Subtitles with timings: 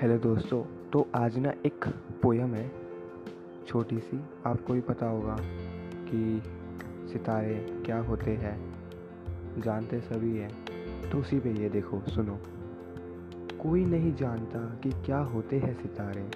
[0.00, 1.84] Hello दोस्तों तो आज ना एक
[2.22, 2.72] पोयम है,
[3.68, 5.36] छोटी सी। आपको भी पता होगा
[6.08, 6.42] कि
[7.12, 8.74] सितारे क्या होते हैं,
[9.60, 10.50] जानते सभी हैं।
[11.10, 12.38] तो उसी पे ये देखो, सुनो।
[13.58, 16.30] कोई नहीं जानता कि क्या होते हैं सितारे।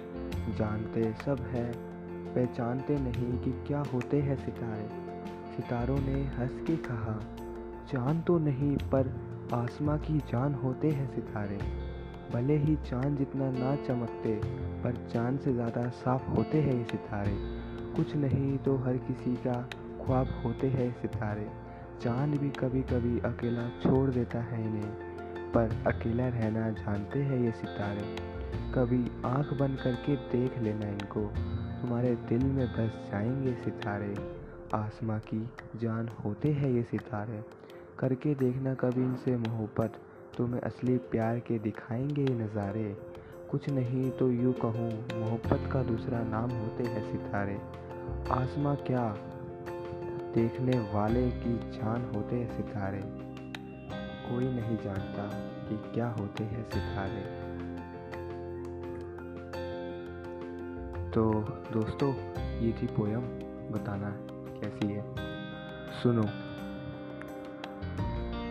[0.57, 1.73] जानते सब हैं,
[2.33, 4.89] पहचानते नहीं कि क्या होते हैं सितारे।
[5.55, 7.19] सितारों ने हंस के कहा,
[7.93, 9.11] जान तो नहीं, पर
[9.53, 11.84] आसमां की जान होते हैं सितारे।
[12.31, 14.33] भले ही चाँद जितना ना चमकते,
[14.83, 17.35] पर चाँद से ज़्यादा साफ़ होते हैं ये सितारे।
[17.95, 19.61] कुछ नहीं तो हर किसी का
[20.05, 21.47] ख्वाब होते हैं सितारे।
[22.01, 24.91] चाँद भी कभी कभी अकेला छोड़ देता है इन्हें,
[25.51, 28.07] पर अकेला रहना जानते हैं ये सितारे।
[28.75, 31.21] कभी आँख बंद करके देख लेना इनको,
[31.81, 34.15] तुम्हारे दिल में बस जाएँगे सितारे।
[34.73, 35.39] आसमां की
[35.75, 37.43] जान होते हैं ये सितारे।
[37.99, 39.99] करके देखना कभी इनसे मोहब्बत
[40.37, 42.97] तुम्हें असली प्यार के दिखाएँगे ये नज़ारे।
[43.51, 47.61] कुछ नहीं तो यूँ कहूँ, मोहब्बत का दूसरा नाम होते हैं सितारे।
[48.31, 49.17] आसमां क्या?
[50.35, 53.01] देखने वाले की जान होते हैं सितारे।
[54.29, 55.29] कोई नहीं जानता
[55.69, 57.45] कि क्या होते हैं सितारे।
[61.11, 61.31] तो
[61.73, 62.13] दोस्तों,
[62.59, 63.21] ये थी पोयम,
[63.71, 64.09] बताना
[64.61, 65.15] कैसी है?
[66.03, 66.23] सुनो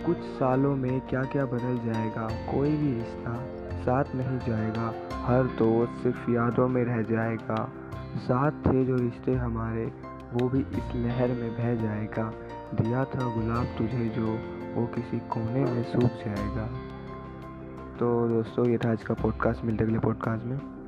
[0.06, 3.46] कुछ सालों में क्या क्या बदल जाएगा, कोई भी रिश्ता
[3.82, 7.72] साथ नहीं जाएगा, हर दोस्त सिर्फ़ यादों में रह जाएगा।
[8.16, 9.92] साथ थे जो रिश्ते हमारे,
[10.32, 12.32] वो भी इस लहर में बह जाएगा।
[12.74, 14.26] दिया था गुलाब तुझे जो,
[14.74, 16.66] वो किसी कोने में सूख जाएगा।
[17.98, 20.83] तो दोस्तों, ये था आज का पॉडकास्ट मिलते अगले पॉडकास्ट में।